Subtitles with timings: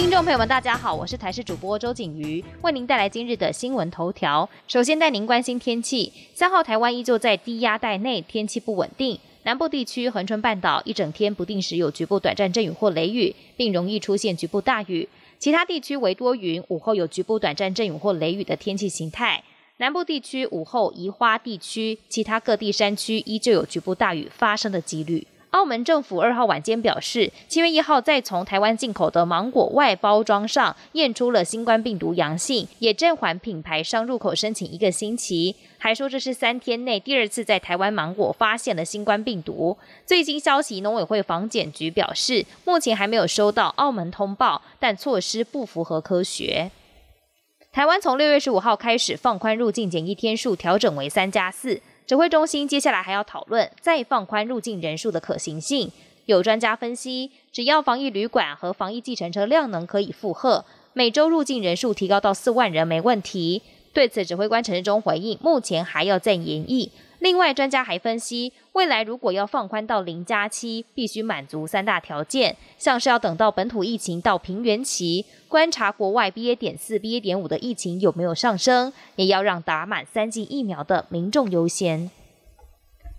[0.00, 4.48] 听众朋友们，大家好，我是台视主播周景瑜，为您带来今日的新闻头条。
[4.66, 9.20] 首先带您关心天气，三号台湾依旧在低压带内，天气不稳定。
[9.42, 15.06] 南部地区恒春半岛一整天不定时有局部短暂阵雨或雷雨，并容易出现局部大雨。
[15.38, 19.44] 其他地区为多云，午后有局部短暂阵雨或雷雨的天气形态。
[19.76, 25.26] 南部地区午后宜花地区，其他各地山区依旧有局部大雨发生的几率。
[25.50, 35.56] 澳门政府二号晚间表示，七月一号再从台湾进口的芒果外包装上验出了新冠病毒阳性，也暂缓品牌商入口申请一个星期。
[35.78, 39.76] 还说这是三天内第二次在台湾芒果发现了新冠病毒。
[40.06, 46.70] 最新消息，农委会防检局表示，目前还没有收到澳门通报，但措施不符合科学。
[47.72, 51.80] 台湾从六月十五号开始放宽入境检疫天数，调整为三加四。
[52.10, 55.92] 指挥中心接下来还要讨论再放宽入境人数的可行性。
[56.26, 63.62] 有专家分析，只要防疫旅馆和防疫计程车量能可以负荷，每周入境人数提高到四万人没问题。
[63.92, 66.90] 对此，指挥官陈志忠回应，目前还要再研议。
[67.20, 76.56] 另外，专家还分析，未来如果要放宽到零加七，必须满足三大条件，像是要等到本土疫情到平原期，观察国外 BA.
[76.56, 77.20] 点四、BA.
[77.20, 82.10] 点五的疫情有没有上升，也要让打满三剂疫苗的民众优先。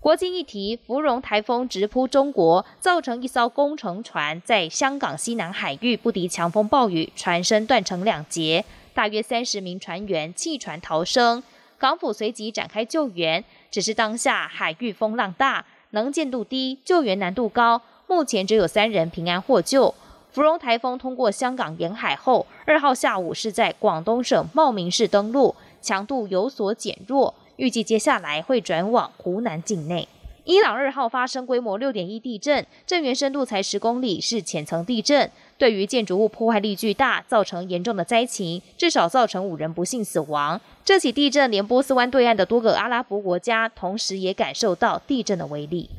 [0.00, 11.44] 国际议题：芙蓉台风直扑中国，造成一艘工程船在香港西南海域不敌强风暴雨，船身断成两截，大约三十名船员弃船逃生。
[11.82, 19.92] 港府随即展开救援，只是当下海域风浪大，能见度低，救援难度高，目前只有三人平安获救。
[20.30, 30.06] 芙蓉台风通过香港沿海后，二号下午是在广东省茂名市登陆，强度有所减弱，预计接下来会转往湖南境内。
[30.44, 40.60] 伊朗二号发生规模六点一地震，震源深度才十公里，是浅层地震，对于建筑物破坏力巨大，造成严重的灾情，至少造成五人不幸死亡。
[40.84, 45.90] 这起地震连波斯湾对岸的多个阿拉伯国家，同时也感受到地震的威力。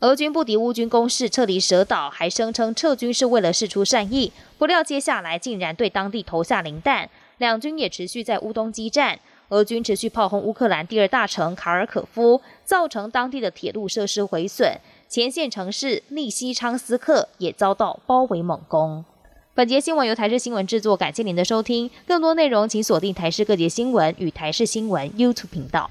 [0.00, 7.08] 俄军不敌乌军攻势，撤离蛇岛，还声称撤军是为了示出善意，不料接下来竟然对当地投下磷弹。
[7.38, 9.18] 两军也持续在乌东激战。
[9.52, 14.78] 俄军持续炮轰乌克兰第二大城卡尔可夫，造成当地的铁路设施毁损，
[15.10, 19.04] 前线城市利西昌斯克也遭到包围猛攻。
[19.52, 21.90] 本节新闻由台视新闻制作，感谢您的收听。
[22.06, 25.90] 更多内容请锁定台视各节新闻与台视新闻 YouTube 频道。